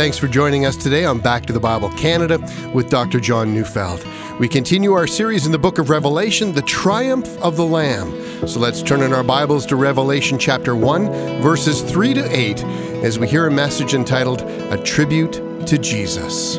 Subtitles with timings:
[0.00, 2.38] Thanks for joining us today on Back to the Bible Canada
[2.72, 3.20] with Dr.
[3.20, 4.02] John Neufeld.
[4.38, 8.10] We continue our series in the book of Revelation, The Triumph of the Lamb.
[8.48, 12.64] So let's turn in our Bibles to Revelation chapter 1, verses 3 to 8,
[13.04, 16.56] as we hear a message entitled A Tribute to Jesus.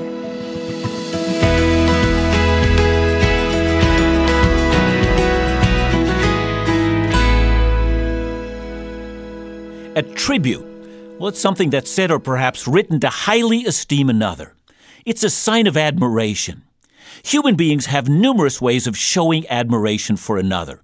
[9.96, 10.71] A tribute.
[11.22, 14.56] Well, it's something that's said or perhaps written to highly esteem another.
[15.06, 16.64] It's a sign of admiration.
[17.24, 20.82] Human beings have numerous ways of showing admiration for another.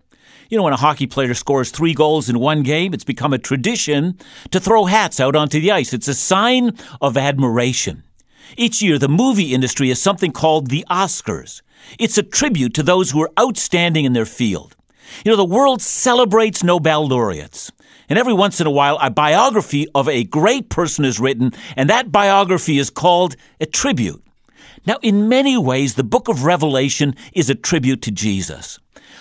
[0.51, 3.39] You know, when a hockey player scores three goals in one game, it's become a
[3.39, 4.19] tradition
[4.51, 5.91] to throw hats out onto the ice.
[5.91, 8.03] It's a sign of admiration.
[8.55, 11.63] Each year, the movie industry has something called the Oscars.
[11.97, 14.75] It's a tribute to those who are outstanding in their field.
[15.25, 17.71] You know, the world celebrates Nobel laureates.
[18.09, 21.89] And every once in a while, a biography of a great person is written, and
[21.89, 24.23] that biography is called a tribute.
[24.85, 28.79] Now, in many ways, the book of Revelation is a tribute to Jesus.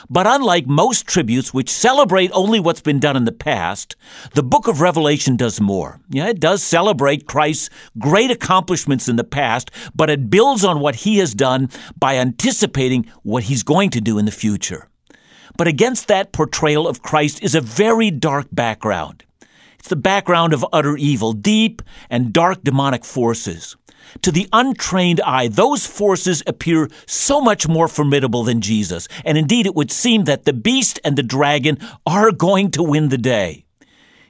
[0.09, 3.97] But unlike most tributes which celebrate only what's been done in the past,
[4.35, 6.01] the book of Revelation does more.
[6.09, 10.95] Yeah, it does celebrate Christ's great accomplishments in the past, but it builds on what
[10.95, 14.89] he has done by anticipating what he's going to do in the future.
[15.57, 19.25] But against that portrayal of Christ is a very dark background.
[19.79, 23.77] It's the background of utter evil, deep and dark demonic forces.
[24.23, 29.09] To the untrained eye, those forces appear so much more formidable than Jesus.
[29.25, 33.09] And indeed, it would seem that the beast and the dragon are going to win
[33.09, 33.66] the day.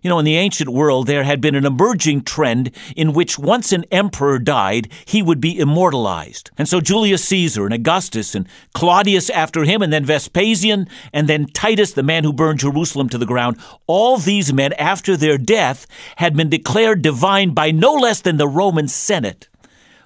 [0.07, 3.73] You know, in the ancient world, there had been an emerging trend in which once
[3.73, 6.53] an emperor died, he would be immortalized.
[6.57, 11.47] And so Julius Caesar and Augustus and Claudius after him, and then Vespasian, and then
[11.47, 13.57] Titus, the man who burned Jerusalem to the ground,
[13.89, 18.47] all these men, after their death, had been declared divine by no less than the
[18.47, 19.49] Roman Senate.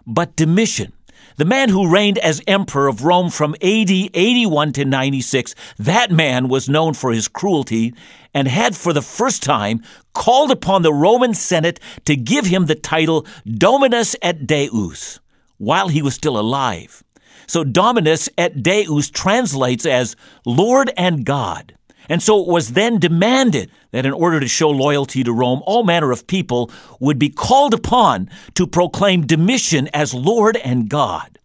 [0.06, 0.94] But Domitian,
[1.40, 6.48] the man who reigned as emperor of Rome from AD 81 to 96, that man
[6.48, 7.94] was known for his cruelty
[8.34, 12.74] and had for the first time called upon the Roman Senate to give him the
[12.74, 15.18] title Dominus et Deus
[15.56, 17.02] while he was still alive.
[17.46, 21.74] So Dominus et Deus translates as Lord and God.
[22.10, 25.84] And so it was then demanded that in order to show loyalty to Rome, all
[25.84, 31.38] manner of people would be called upon to proclaim Domitian as Lord and God.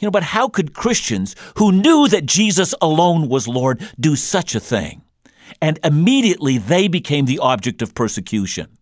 [0.00, 4.56] You know, but how could Christians who knew that Jesus alone was Lord do such
[4.56, 5.02] a thing?
[5.60, 8.76] And immediately they became the object of persecution.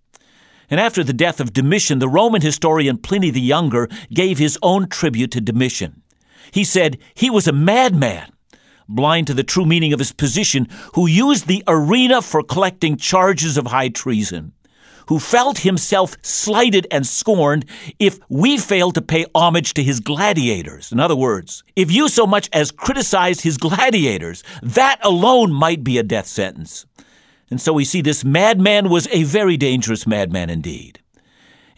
[0.71, 4.89] And after the death of Domitian, the Roman historian Pliny the Younger gave his own
[4.89, 6.03] tribute to Domitian.
[6.51, 8.33] He said he was a madman
[8.91, 13.57] blind to the true meaning of his position, who used the arena for collecting charges
[13.57, 14.53] of high treason,
[15.07, 17.65] who felt himself slighted and scorned
[17.99, 20.93] if we failed to pay homage to his gladiators.
[20.93, 25.99] In other words, if you so much as criticized his gladiators, that alone might be
[25.99, 26.87] a death sentence.
[27.51, 31.00] And so we see this madman was a very dangerous madman indeed.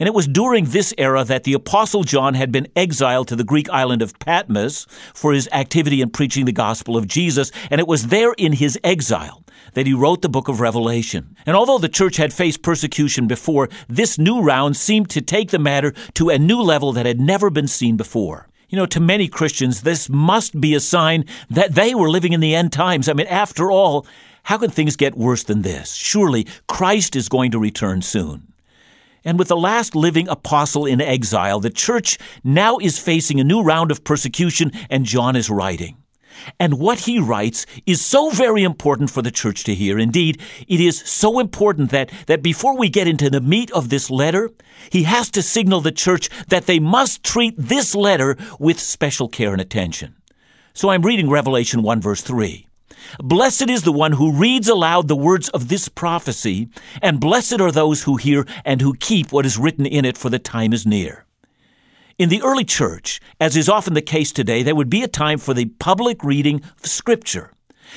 [0.02, 3.44] And it was during this era that the Apostle John had been exiled to the
[3.44, 7.52] Greek island of Patmos for his activity in preaching the gospel of Jesus.
[7.70, 11.36] And it was there in his exile that he wrote the book of Revelation.
[11.46, 15.60] And although the church had faced persecution before, this new round seemed to take the
[15.60, 18.48] matter to a new level that had never been seen before.
[18.70, 22.40] You know, to many Christians, this must be a sign that they were living in
[22.40, 23.08] the end times.
[23.08, 24.04] I mean, after all,
[24.42, 25.94] how can things get worse than this?
[25.94, 28.51] Surely Christ is going to return soon.
[29.24, 33.62] And with the last living apostle in exile, the church now is facing a new
[33.62, 35.96] round of persecution, and John is writing.
[36.58, 39.98] And what he writes is so very important for the church to hear.
[39.98, 44.10] Indeed, it is so important that, that before we get into the meat of this
[44.10, 44.50] letter,
[44.90, 49.52] he has to signal the church that they must treat this letter with special care
[49.52, 50.16] and attention.
[50.74, 52.66] So I'm reading Revelation 1 verse 3.
[53.18, 56.68] Blessed is the one who reads aloud the words of this prophecy,
[57.00, 60.30] and blessed are those who hear and who keep what is written in it, for
[60.30, 61.24] the time is near.
[62.18, 65.38] In the early church, as is often the case today, there would be a time
[65.38, 67.52] for the public reading of Scripture.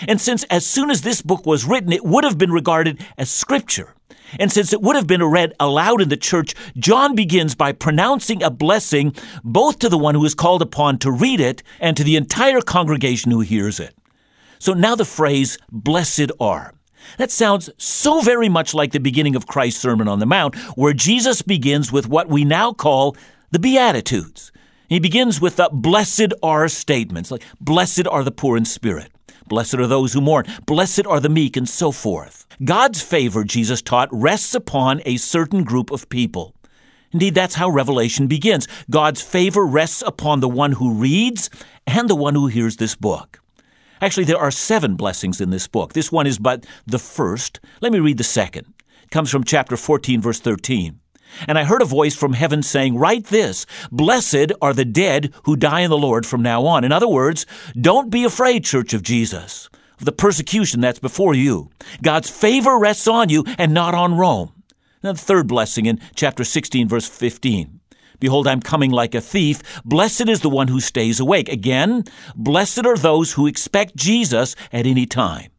[0.08, 3.30] And since as soon as this book was written, it would have been regarded as
[3.30, 3.96] Scripture,
[4.40, 8.44] and since it would have been read aloud in the church, John begins by pronouncing
[8.44, 12.04] a blessing both to the one who is called upon to read it and to
[12.04, 13.96] the entire congregation who hears it.
[14.60, 16.74] So now the phrase, blessed are.
[17.18, 20.94] That sounds so very much like the beginning of Christ's Sermon on the Mount, where
[20.94, 23.16] Jesus begins with what we now call
[23.52, 24.52] the Beatitudes.
[24.88, 29.12] He begins with the blessed are statements, like blessed are the poor in spirit,
[29.48, 32.46] blessed are those who mourn, blessed are the meek, and so forth.
[32.64, 36.54] God's favor, Jesus taught, rests upon a certain group of people.
[37.12, 38.68] Indeed, that's how Revelation begins.
[38.90, 41.50] God's favor rests upon the one who reads
[41.88, 43.42] and the one who hears this book.
[44.06, 45.94] Actually, there are seven blessings in this book.
[45.94, 47.60] This one is but the first.
[47.82, 48.72] Let me read the second.
[49.02, 51.00] It comes from chapter 14, verse 13.
[51.48, 55.56] And I heard a voice from heaven saying, Write this Blessed are the dead who
[55.56, 56.84] die in the Lord from now on.
[56.84, 57.48] In other words,
[57.82, 61.72] don't be afraid, Church of Jesus, of the persecution that's before you.
[62.04, 64.52] God's favor rests on you and not on Rome.
[65.02, 67.75] Now, the third blessing in chapter 16, verse 15.
[68.20, 69.62] Behold, I'm coming like a thief.
[69.84, 71.50] Blessed is the one who stays awake.
[71.50, 72.04] Again,
[72.36, 75.52] blessed are those who expect Jesus at any time.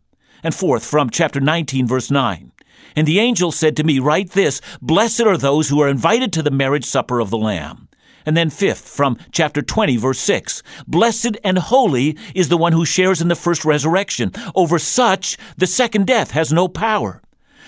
[0.42, 2.52] And fourth, from chapter 19, verse 9.
[2.94, 6.42] And the angel said to me, Write this Blessed are those who are invited to
[6.42, 7.88] the marriage supper of the Lamb.
[8.24, 12.84] And then, fifth, from chapter 20, verse 6 Blessed and holy is the one who
[12.84, 14.32] shares in the first resurrection.
[14.54, 17.22] Over such, the second death has no power.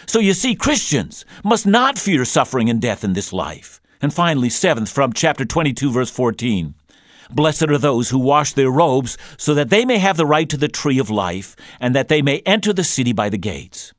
[0.06, 3.80] So you see, Christians must not fear suffering and death in this life.
[4.00, 6.74] And finally, seventh, from chapter 22, verse 14.
[7.30, 10.56] Blessed are those who wash their robes so that they may have the right to
[10.56, 13.92] the tree of life and that they may enter the city by the gates.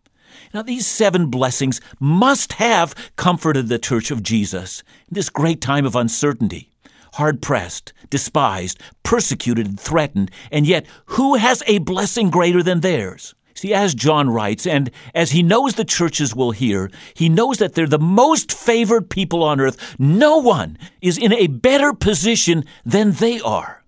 [0.54, 5.86] Now, these seven blessings must have comforted the church of Jesus in this great time
[5.86, 6.72] of uncertainty.
[7.14, 13.36] Hard pressed, despised, persecuted, and threatened, and yet who has a blessing greater than theirs?
[13.60, 17.74] See, as John writes, and as he knows the churches will hear, he knows that
[17.74, 20.00] they're the most favored people on earth.
[20.00, 23.84] No one is in a better position than they are.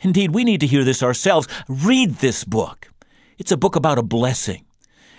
[0.00, 1.46] Indeed, we need to hear this ourselves.
[1.68, 2.90] Read this book.
[3.38, 4.64] It's a book about a blessing.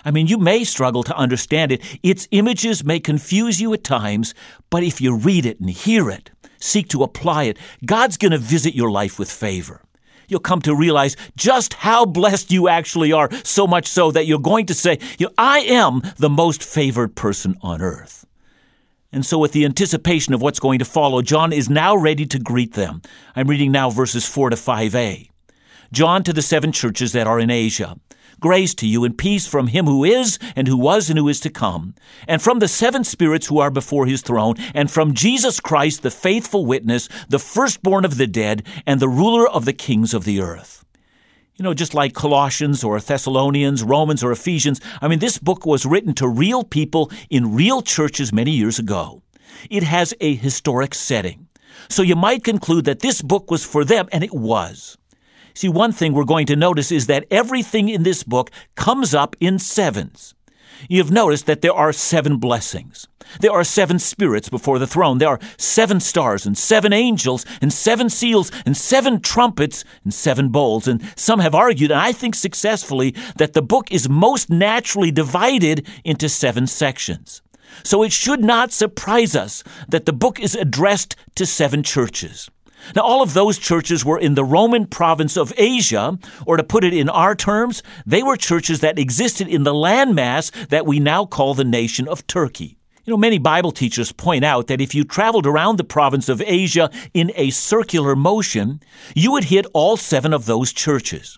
[0.03, 1.81] I mean, you may struggle to understand it.
[2.03, 4.33] Its images may confuse you at times,
[4.69, 8.38] but if you read it and hear it, seek to apply it, God's going to
[8.38, 9.85] visit your life with favor
[10.27, 14.39] you'll come to realize just how blessed you actually are, so much so that you're
[14.39, 18.25] going to say, you know, I am the most favored person on earth.
[19.12, 22.38] And so, with the anticipation of what's going to follow, John is now ready to
[22.38, 23.01] greet them.
[23.36, 25.30] I'm reading now verses 4 to 5a.
[25.94, 27.98] John to the seven churches that are in Asia.
[28.40, 31.40] Grace to you and peace from him who is, and who was, and who is
[31.42, 31.96] to come,
[32.28, 36.12] and from the seven spirits who are before his throne, and from Jesus Christ, the
[36.12, 40.42] faithful witness, the firstborn of the dead, and the ruler of the kings of the
[40.42, 40.86] earth.
[41.56, 45.86] You know, just like Colossians or Thessalonians, Romans or Ephesians, I mean, this book was
[45.86, 49.22] written to real people in real churches many years ago.
[49.70, 51.48] It has a historic setting.
[51.90, 54.98] So you might conclude that this book was for them, and it was.
[55.56, 59.38] See, one thing we're going to notice is that everything in this book comes up
[59.40, 60.36] in sevens.
[60.90, 63.07] You've noticed that there are seven blessings.
[63.40, 65.18] There are seven spirits before the throne.
[65.18, 70.50] There are seven stars and seven angels and seven seals and seven trumpets and seven
[70.50, 70.90] bowls.
[70.90, 75.88] And some have argued, and I think successfully, that the book is most naturally divided
[76.04, 77.42] into seven sections.
[77.84, 82.50] So it should not surprise us that the book is addressed to seven churches.
[82.96, 86.84] Now, all of those churches were in the Roman province of Asia, or to put
[86.84, 91.26] it in our terms, they were churches that existed in the landmass that we now
[91.26, 92.78] call the nation of Turkey.
[93.06, 96.42] You know, many Bible teachers point out that if you traveled around the province of
[96.42, 98.82] Asia in a circular motion,
[99.14, 101.38] you would hit all seven of those churches.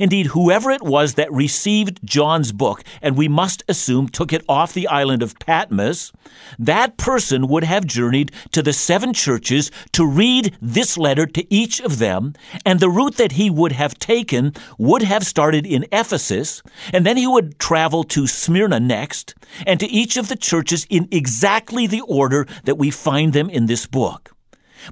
[0.00, 4.72] Indeed, whoever it was that received John's book, and we must assume took it off
[4.72, 6.12] the island of Patmos,
[6.58, 11.80] that person would have journeyed to the seven churches to read this letter to each
[11.80, 16.62] of them, and the route that he would have taken would have started in Ephesus,
[16.92, 19.34] and then he would travel to Smyrna next,
[19.66, 23.66] and to each of the churches in exactly the order that we find them in
[23.66, 24.34] this book.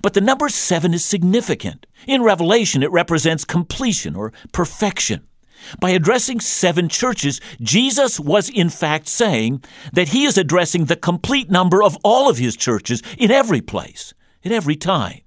[0.03, 1.87] But the number seven is significant.
[2.07, 5.27] In Revelation, it represents completion or perfection.
[5.81, 11.51] By addressing seven churches, Jesus was in fact saying that he is addressing the complete
[11.51, 14.15] number of all of his churches in every place,
[14.45, 15.21] at every time.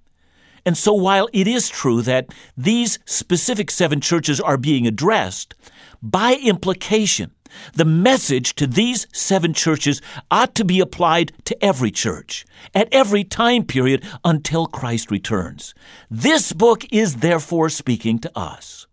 [0.65, 5.55] And so, while it is true that these specific seven churches are being addressed,
[6.01, 7.31] by implication,
[7.73, 13.23] the message to these seven churches ought to be applied to every church at every
[13.23, 15.73] time period until Christ returns.
[16.09, 18.87] This book is therefore speaking to us.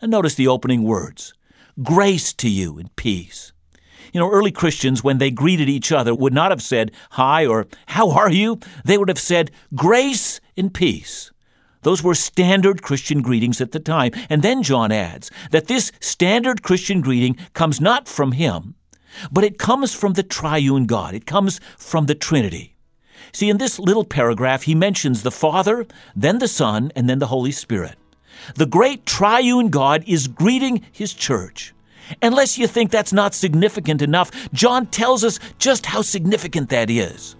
[0.00, 1.34] And notice the opening words
[1.82, 3.52] Grace to you and peace.
[4.12, 7.66] You know, early Christians, when they greeted each other, would not have said, Hi or
[7.86, 8.60] How are you?
[8.84, 11.32] They would have said, Grace and peace.
[11.86, 14.10] Those were standard Christian greetings at the time.
[14.28, 18.74] And then John adds that this standard Christian greeting comes not from him,
[19.30, 21.14] but it comes from the triune God.
[21.14, 22.74] It comes from the Trinity.
[23.32, 27.28] See, in this little paragraph, he mentions the Father, then the Son, and then the
[27.28, 27.94] Holy Spirit.
[28.56, 31.72] The great triune God is greeting his church.
[32.20, 37.36] Unless you think that's not significant enough, John tells us just how significant that is.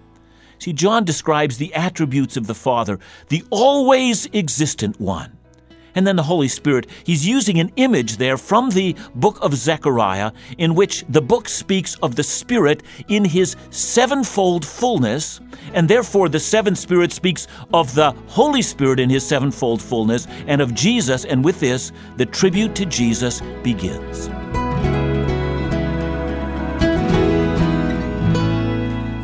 [0.58, 2.98] See, John describes the attributes of the Father,
[3.28, 5.36] the always existent one.
[5.94, 10.32] And then the Holy Spirit, he's using an image there from the book of Zechariah,
[10.58, 15.40] in which the book speaks of the Spirit in his sevenfold fullness,
[15.72, 20.60] and therefore the seventh Spirit speaks of the Holy Spirit in his sevenfold fullness, and
[20.60, 24.28] of Jesus, and with this, the tribute to Jesus begins.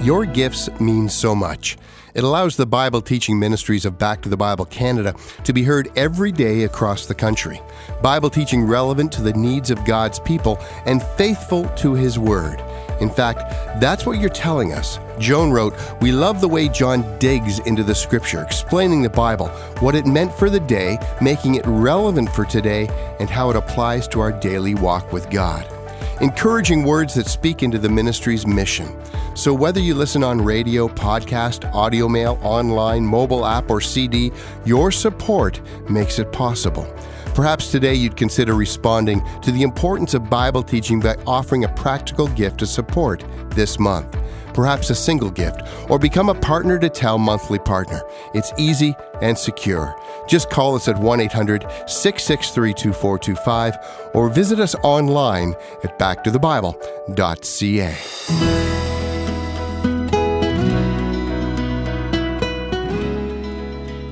[0.02, 1.78] Your gifts mean so much.
[2.12, 5.92] It allows the Bible teaching ministries of Back to the Bible Canada to be heard
[5.94, 7.60] every day across the country.
[8.02, 12.60] Bible teaching relevant to the needs of God's people and faithful to His Word.
[13.00, 13.48] In fact,
[13.80, 14.98] that's what you're telling us.
[15.20, 19.94] Joan wrote, We love the way John digs into the scripture, explaining the Bible, what
[19.94, 22.88] it meant for the day, making it relevant for today,
[23.20, 25.64] and how it applies to our daily walk with God
[26.22, 28.96] encouraging words that speak into the ministry's mission.
[29.34, 34.32] So, whether you listen on radio, podcast, audio mail, online, mobile app, or CD,
[34.64, 35.60] your support
[35.90, 36.86] makes it possible.
[37.34, 42.28] Perhaps today you'd consider responding to the importance of Bible teaching by offering a practical
[42.28, 44.16] gift to support this month
[44.54, 48.02] perhaps a single gift, or become a Partner to Tell monthly partner.
[48.34, 49.94] It's easy and secure.
[50.26, 53.76] Just call us at 1 800 663 2425
[54.14, 57.96] or visit us online at backtothebible.ca.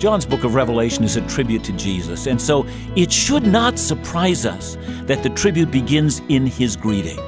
[0.00, 2.64] John's book of Revelation is a tribute to Jesus, and so
[2.96, 7.18] it should not surprise us that the tribute begins in his greeting.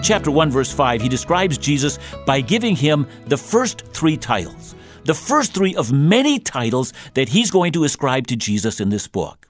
[0.00, 4.74] In chapter 1, verse 5, he describes Jesus by giving him the first three titles,
[5.04, 9.08] the first three of many titles that he's going to ascribe to Jesus in this
[9.08, 9.48] book.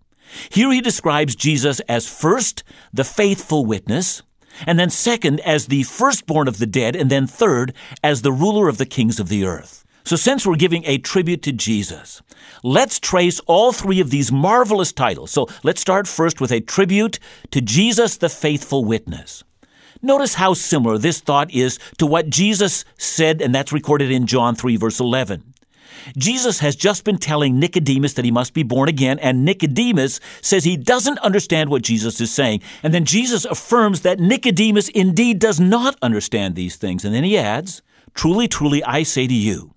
[0.48, 4.22] Here he describes Jesus as first, the faithful witness,
[4.66, 8.68] and then second, as the firstborn of the dead, and then third, as the ruler
[8.68, 9.84] of the kings of the earth.
[10.04, 12.22] So, since we're giving a tribute to Jesus,
[12.62, 15.30] let's trace all three of these marvelous titles.
[15.30, 17.18] So, let's start first with a tribute
[17.50, 19.44] to Jesus, the faithful witness.
[20.02, 24.54] Notice how similar this thought is to what Jesus said, and that's recorded in John
[24.54, 25.54] 3, verse 11.
[26.16, 30.64] Jesus has just been telling Nicodemus that he must be born again, and Nicodemus says
[30.64, 32.62] he doesn't understand what Jesus is saying.
[32.82, 37.04] And then Jesus affirms that Nicodemus indeed does not understand these things.
[37.04, 37.82] And then he adds,
[38.14, 39.74] Truly, truly, I say to you,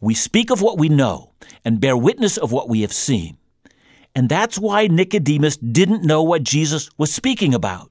[0.00, 1.32] we speak of what we know
[1.64, 3.36] and bear witness of what we have seen.
[4.14, 7.90] And that's why Nicodemus didn't know what Jesus was speaking about.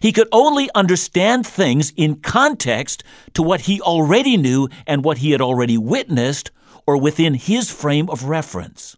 [0.00, 3.02] He could only understand things in context
[3.34, 6.50] to what he already knew and what he had already witnessed
[6.86, 8.96] or within his frame of reference.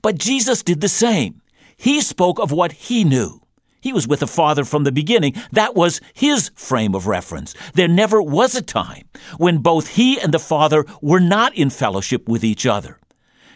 [0.00, 1.42] But Jesus did the same.
[1.76, 3.40] He spoke of what he knew.
[3.80, 5.34] He was with the Father from the beginning.
[5.50, 7.54] That was his frame of reference.
[7.74, 12.28] There never was a time when both he and the Father were not in fellowship
[12.28, 13.00] with each other.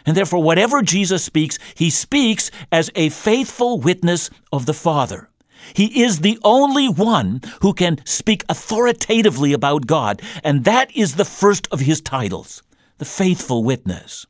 [0.05, 5.29] And therefore, whatever Jesus speaks, he speaks as a faithful witness of the Father.
[5.73, 11.25] He is the only one who can speak authoritatively about God, and that is the
[11.25, 12.63] first of his titles,
[12.97, 14.25] the faithful witness.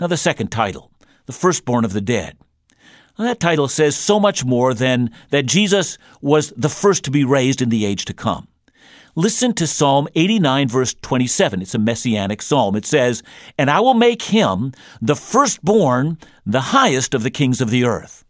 [0.00, 0.90] Now, the second title,
[1.26, 2.36] the firstborn of the dead.
[3.18, 7.24] Now, that title says so much more than that Jesus was the first to be
[7.24, 8.48] raised in the age to come.
[9.16, 11.62] Listen to Psalm 89, verse 27.
[11.62, 12.74] It's a messianic psalm.
[12.74, 13.22] It says,
[13.56, 18.23] And I will make him the firstborn, the highest of the kings of the earth.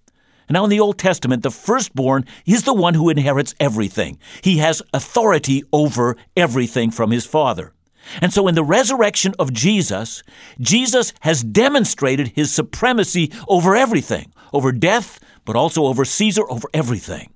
[0.51, 4.19] Now, in the Old Testament, the firstborn is the one who inherits everything.
[4.43, 7.73] He has authority over everything from his Father.
[8.21, 10.23] And so, in the resurrection of Jesus,
[10.61, 17.33] Jesus has demonstrated his supremacy over everything, over death, but also over Caesar, over everything.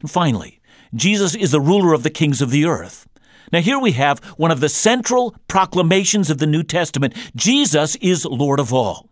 [0.00, 0.60] And finally,
[0.94, 3.06] Jesus is the ruler of the kings of the earth.
[3.52, 8.24] Now, here we have one of the central proclamations of the New Testament Jesus is
[8.24, 9.08] Lord of all.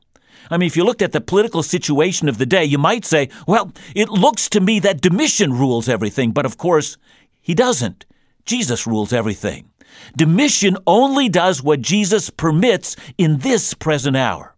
[0.50, 3.28] I mean, if you looked at the political situation of the day, you might say,
[3.46, 6.96] well, it looks to me that Domitian rules everything, but of course,
[7.40, 8.04] he doesn't.
[8.44, 9.70] Jesus rules everything.
[10.16, 14.54] Domitian only does what Jesus permits in this present hour.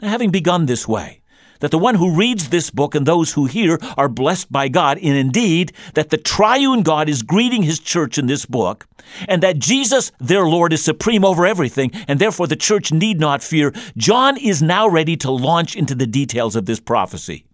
[0.00, 1.19] Now, having begun this way,
[1.60, 4.98] that the one who reads this book and those who hear are blessed by God,
[4.98, 8.86] and indeed that the triune God is greeting his church in this book,
[9.28, 13.42] and that Jesus, their Lord, is supreme over everything, and therefore the church need not
[13.42, 17.44] fear, John is now ready to launch into the details of this prophecy.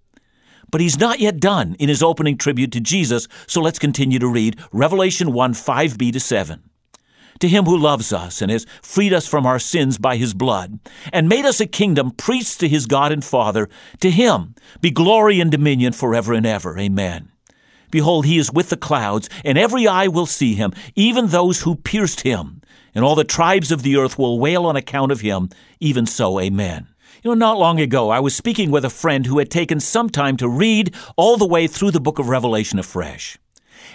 [0.71, 4.29] But he's not yet done in his opening tribute to Jesus, so let's continue to
[4.29, 6.66] read Revelation 1 5b to 7
[7.41, 10.79] to him who loves us and has freed us from our sins by his blood,
[11.13, 13.69] and made us a kingdom, priests to his God and Father,
[14.01, 16.79] to him be glory and dominion forever and ever.
[16.79, 17.31] Amen.
[17.91, 21.77] Behold, he is with the clouds, and every eye will see him, even those who
[21.77, 22.61] pierced him,
[22.95, 25.49] and all the tribes of the earth will wail on account of him.
[25.81, 26.89] Even so, amen.
[27.23, 30.11] You know, not long ago, I was speaking with a friend who had taken some
[30.11, 33.39] time to read all the way through the book of Revelation afresh.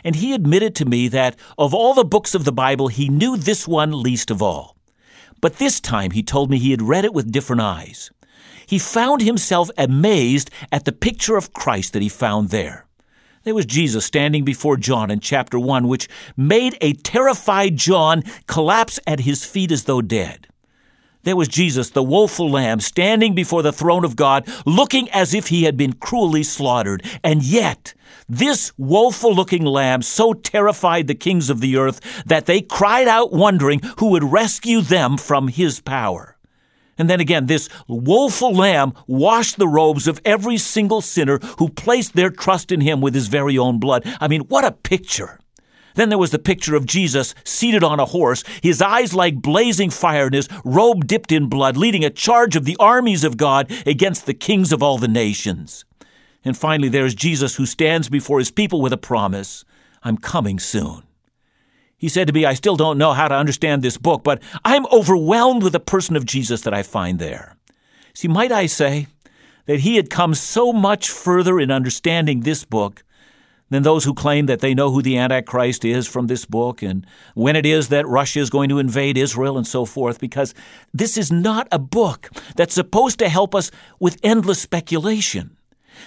[0.03, 3.37] And he admitted to me that of all the books of the Bible, he knew
[3.37, 4.75] this one least of all.
[5.41, 8.11] But this time, he told me he had read it with different eyes.
[8.65, 12.85] He found himself amazed at the picture of Christ that he found there.
[13.43, 16.07] There was Jesus standing before John in chapter 1, which
[16.37, 20.47] made a terrified John collapse at his feet as though dead.
[21.23, 25.47] There was Jesus, the woeful lamb, standing before the throne of God, looking as if
[25.47, 27.03] he had been cruelly slaughtered.
[27.23, 27.93] And yet,
[28.27, 33.31] this woeful looking lamb so terrified the kings of the earth that they cried out,
[33.31, 36.37] wondering who would rescue them from his power.
[36.97, 42.13] And then again, this woeful lamb washed the robes of every single sinner who placed
[42.13, 44.03] their trust in him with his very own blood.
[44.19, 45.40] I mean, what a picture!
[45.95, 49.89] Then there was the picture of Jesus seated on a horse, his eyes like blazing
[49.89, 53.71] fire and his robe dipped in blood, leading a charge of the armies of God
[53.85, 55.85] against the kings of all the nations.
[56.43, 59.63] And finally, there is Jesus who stands before his people with a promise
[60.03, 61.03] I'm coming soon.
[61.97, 64.87] He said to me, I still don't know how to understand this book, but I'm
[64.87, 67.55] overwhelmed with the person of Jesus that I find there.
[68.15, 69.05] See, might I say
[69.67, 73.03] that he had come so much further in understanding this book
[73.71, 77.07] than those who claim that they know who the Antichrist is from this book and
[77.33, 80.53] when it is that Russia is going to invade Israel and so forth, because
[80.93, 85.57] this is not a book that's supposed to help us with endless speculation.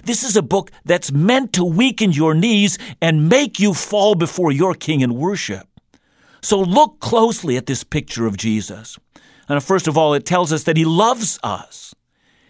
[0.05, 4.53] This is a book that's meant to weaken your knees and make you fall before
[4.53, 5.67] your king in worship.
[6.43, 8.99] So look closely at this picture of Jesus.
[9.49, 11.84] And first of all, it tells us that he loves us.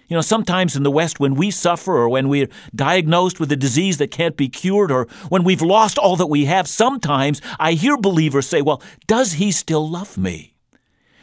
[0.09, 3.57] You know, sometimes in the West, when we suffer or when we're diagnosed with a
[3.57, 7.73] disease that can't be cured or when we've lost all that we have, sometimes I
[7.73, 10.55] hear believers say, Well, does he still love me?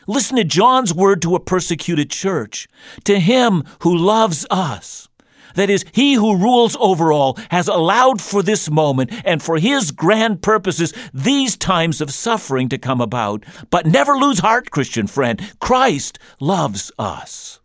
[0.08, 2.68] Listen to John's word to a persecuted church.
[3.04, 5.08] To him who loves us,
[5.56, 9.91] that is, he who rules over all has allowed for this moment and for his
[9.91, 13.46] grand purposes these times of suffering to come about.
[13.70, 15.41] But never lose heart, Christian friend.
[15.60, 17.61] Christ loves us.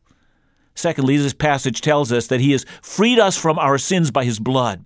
[0.76, 4.38] Secondly, this passage tells us that he has freed us from our sins by his
[4.38, 4.84] blood.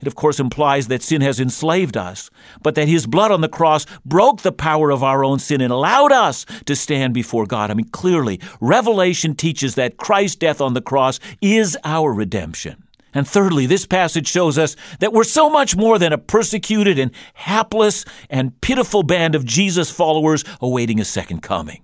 [0.00, 2.28] It, of course, implies that sin has enslaved us,
[2.62, 5.72] but that his blood on the cross broke the power of our own sin and
[5.72, 7.70] allowed us to stand before God.
[7.70, 12.84] I mean, clearly, Revelation teaches that Christ's death on the cross is our redemption.
[13.14, 17.12] And thirdly, this passage shows us that we're so much more than a persecuted and
[17.32, 21.82] hapless and pitiful band of Jesus followers awaiting a second coming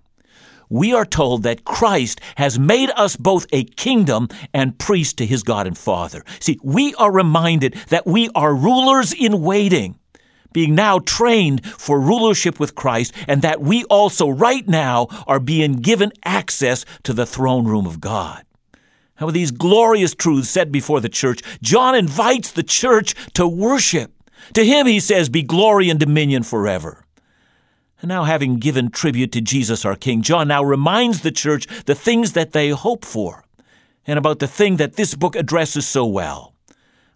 [0.71, 5.43] we are told that Christ has made us both a kingdom and priest to his
[5.43, 6.25] God and Father.
[6.39, 9.99] See, we are reminded that we are rulers in waiting,
[10.53, 15.75] being now trained for rulership with Christ, and that we also right now are being
[15.75, 18.45] given access to the throne room of God.
[19.19, 24.13] And with these glorious truths set before the church, John invites the church to worship.
[24.55, 27.05] To him, he says, be glory and dominion forever.
[28.01, 31.95] And now, having given tribute to Jesus our King, John now reminds the church the
[31.95, 33.45] things that they hope for
[34.07, 36.55] and about the thing that this book addresses so well.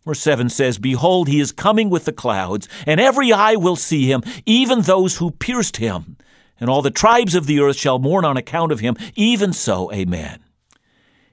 [0.04, 4.04] Verse 7 says, Behold, he is coming with the clouds, and every eye will see
[4.06, 6.18] him, even those who pierced him.
[6.60, 8.96] And all the tribes of the earth shall mourn on account of him.
[9.16, 10.40] Even so, amen.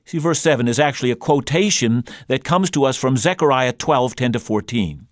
[0.06, 4.32] See, verse 7 is actually a quotation that comes to us from Zechariah 12 10
[4.32, 5.08] to 14.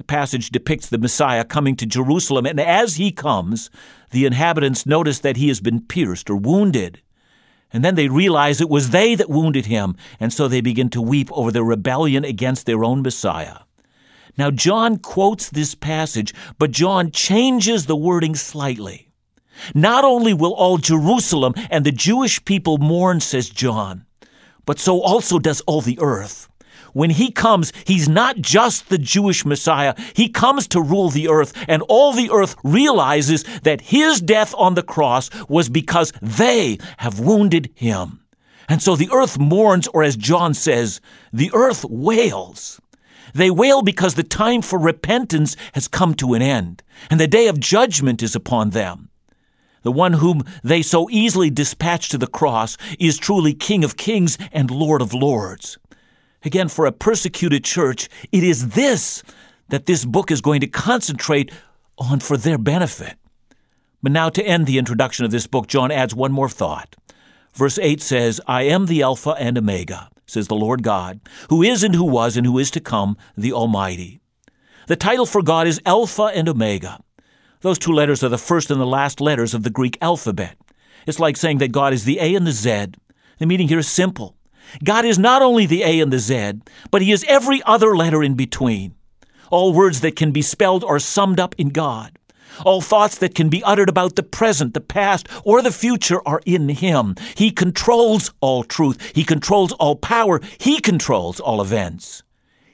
[0.00, 3.68] The passage depicts the Messiah coming to Jerusalem, and as he comes,
[4.12, 7.02] the inhabitants notice that he has been pierced or wounded.
[7.70, 11.02] And then they realize it was they that wounded him, and so they begin to
[11.02, 13.58] weep over their rebellion against their own Messiah.
[14.38, 19.12] Now, John quotes this passage, but John changes the wording slightly.
[19.74, 24.06] Not only will all Jerusalem and the Jewish people mourn, says John,
[24.64, 26.49] but so also does all the earth
[26.92, 29.94] when he comes, he's not just the Jewish Messiah.
[30.14, 34.74] He comes to rule the earth, and all the earth realizes that his death on
[34.74, 38.20] the cross was because they have wounded him.
[38.68, 41.00] And so the earth mourns, or as John says,
[41.32, 42.80] the earth wails.
[43.34, 47.48] They wail because the time for repentance has come to an end, and the day
[47.48, 49.10] of judgment is upon them.
[49.82, 54.36] The one whom they so easily dispatch to the cross is truly King of kings
[54.52, 55.78] and Lord of lords.
[56.44, 59.22] Again, for a persecuted church, it is this
[59.68, 61.52] that this book is going to concentrate
[61.98, 63.14] on for their benefit.
[64.02, 66.96] But now, to end the introduction of this book, John adds one more thought.
[67.52, 71.84] Verse 8 says, I am the Alpha and Omega, says the Lord God, who is
[71.84, 74.20] and who was and who is to come, the Almighty.
[74.86, 77.00] The title for God is Alpha and Omega.
[77.60, 80.56] Those two letters are the first and the last letters of the Greek alphabet.
[81.06, 82.86] It's like saying that God is the A and the Z.
[83.38, 84.36] The meaning here is simple.
[84.84, 88.22] God is not only the A and the Z, but He is every other letter
[88.22, 88.94] in between.
[89.50, 92.18] All words that can be spelled are summed up in God.
[92.64, 96.40] All thoughts that can be uttered about the present, the past, or the future are
[96.44, 97.14] in Him.
[97.36, 99.12] He controls all truth.
[99.14, 100.40] He controls all power.
[100.58, 102.22] He controls all events.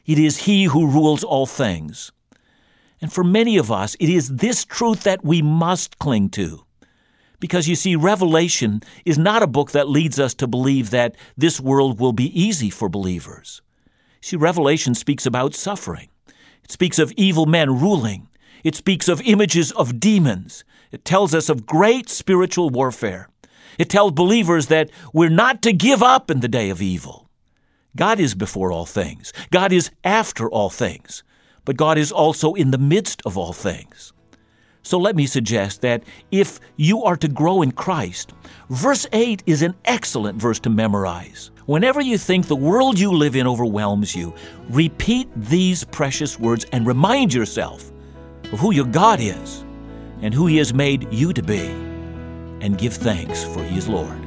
[0.04, 2.12] It is He who rules all things.
[3.00, 6.65] And for many of us, it is this truth that we must cling to.
[7.38, 11.61] Because you see, Revelation is not a book that leads us to believe that this
[11.61, 13.61] world will be easy for believers.
[14.20, 16.09] See, Revelation speaks about suffering.
[16.64, 18.29] It speaks of evil men ruling.
[18.64, 20.64] It speaks of images of demons.
[20.90, 23.29] It tells us of great spiritual warfare.
[23.79, 27.29] It tells believers that we're not to give up in the day of evil.
[27.94, 29.33] God is before all things.
[29.51, 31.22] God is after all things.
[31.64, 34.12] But God is also in the midst of all things.
[34.87, 38.33] So let me suggest that if you are to grow in Christ,
[38.70, 41.51] verse 8 is an excellent verse to memorize.
[41.64, 44.33] Whenever you think the world you live in overwhelms you,
[44.70, 47.90] repeat these precious words and remind yourself
[48.53, 49.64] of who your God is
[50.22, 51.66] and who He has made you to be,
[52.61, 54.25] and give thanks for He is Lord.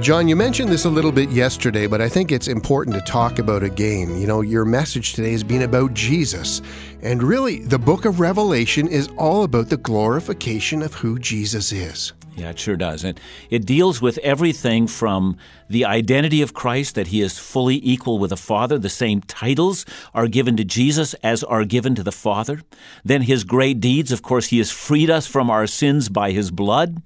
[0.00, 3.38] John, you mentioned this a little bit yesterday, but I think it's important to talk
[3.38, 4.18] about again.
[4.18, 6.62] You know, your message today has been about Jesus.
[7.02, 12.14] And really, the book of Revelation is all about the glorification of who Jesus is.
[12.36, 13.04] Yeah, it sure does.
[13.04, 15.36] And it deals with everything from
[15.68, 18.78] the identity of Christ, that he is fully equal with the Father.
[18.78, 22.62] The same titles are given to Jesus as are given to the Father.
[23.04, 26.50] Then his great deeds, of course, he has freed us from our sins by his
[26.50, 27.02] blood.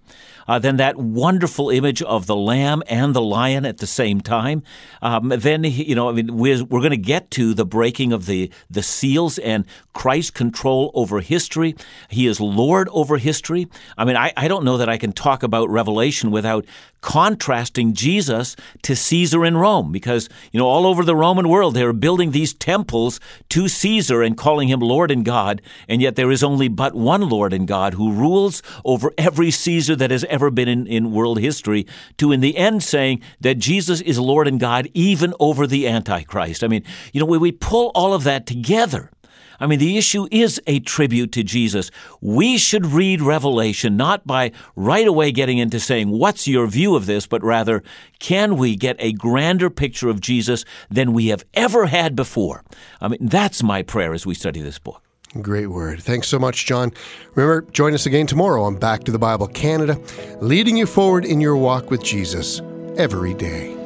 [0.47, 4.63] Uh, then that wonderful image of the lamb and the lion at the same time.
[5.01, 8.27] Um, then you know, I mean, we're, we're going to get to the breaking of
[8.27, 11.75] the the seals and Christ's control over history.
[12.09, 13.69] He is Lord over history.
[13.97, 16.64] I mean, I, I don't know that I can talk about Revelation without
[17.00, 21.85] contrasting Jesus to Caesar in Rome because, you know, all over the Roman world, they
[21.85, 26.31] were building these temples to Caesar and calling him Lord and God, and yet there
[26.31, 30.50] is only but one Lord and God who rules over every Caesar that has ever
[30.50, 34.59] been in, in world history, to in the end saying that Jesus is Lord and
[34.59, 36.64] God even over the Antichrist.
[36.64, 39.11] I mean, you know, when we pull all of that together,
[39.61, 41.90] I mean, the issue is a tribute to Jesus.
[42.21, 47.07] We should read Revelation not by right away getting into saying, What's your view of
[47.07, 47.27] this?
[47.35, 47.83] but rather,
[48.21, 52.62] can we get a grander picture of Jesus than we have ever had before?
[53.01, 55.03] I mean, that's my prayer as we study this book.
[55.43, 56.01] Great word.
[56.01, 56.93] Thanks so much, John.
[57.35, 60.01] Remember, join us again tomorrow on Back to the Bible Canada,
[60.40, 62.62] leading you forward in your walk with Jesus
[62.97, 63.84] every day.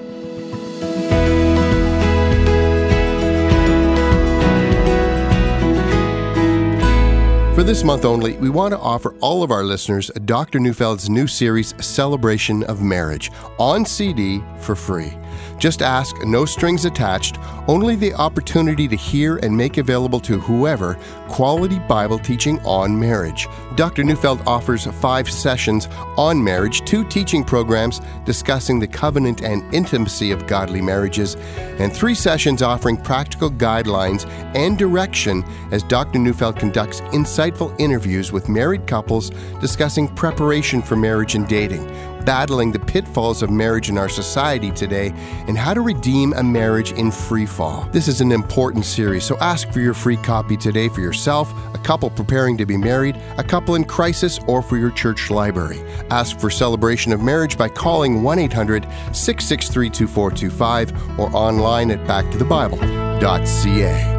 [7.59, 10.61] For this month only, we want to offer all of our listeners Dr.
[10.61, 15.13] Neufeld's new series, Celebration of Marriage, on CD for free.
[15.59, 20.97] Just ask, no strings attached, only the opportunity to hear and make available to whoever
[21.29, 23.49] quality Bible teaching on marriage.
[23.75, 24.05] Dr.
[24.05, 30.47] Neufeld offers five sessions on marriage, two teaching programs discussing the covenant and intimacy of
[30.47, 31.37] godly marriages,
[31.79, 36.19] and three sessions offering practical guidelines and direction as Dr.
[36.19, 41.87] Neufeld conducts insightful interviews with married couples discussing preparation for marriage and dating
[42.25, 45.13] battling the pitfalls of marriage in our society today
[45.47, 47.89] and how to redeem a marriage in free fall.
[47.93, 51.79] This is an important series, so ask for your free copy today for yourself, a
[51.79, 55.81] couple preparing to be married, a couple in crisis, or for your church library.
[56.11, 64.18] Ask for Celebration of Marriage by calling 1 800 663 2425 or online at backtothebible.ca.